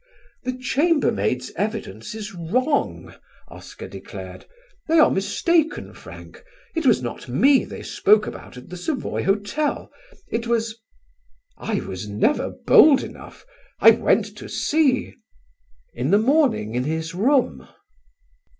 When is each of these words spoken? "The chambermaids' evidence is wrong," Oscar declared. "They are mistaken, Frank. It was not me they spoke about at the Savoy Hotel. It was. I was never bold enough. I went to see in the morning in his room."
"The 0.45 0.57
chambermaids' 0.57 1.51
evidence 1.55 2.15
is 2.15 2.33
wrong," 2.33 3.13
Oscar 3.49 3.87
declared. 3.87 4.45
"They 4.87 4.97
are 4.97 5.11
mistaken, 5.11 5.93
Frank. 5.93 6.43
It 6.75 6.87
was 6.87 7.03
not 7.03 7.29
me 7.29 7.65
they 7.65 7.83
spoke 7.83 8.25
about 8.25 8.57
at 8.57 8.69
the 8.69 8.77
Savoy 8.77 9.21
Hotel. 9.23 9.91
It 10.27 10.47
was. 10.47 10.79
I 11.55 11.81
was 11.81 12.09
never 12.09 12.49
bold 12.49 13.03
enough. 13.03 13.45
I 13.79 13.91
went 13.91 14.25
to 14.37 14.49
see 14.49 15.13
in 15.93 16.09
the 16.09 16.17
morning 16.17 16.73
in 16.73 16.85
his 16.85 17.13
room." 17.13 17.67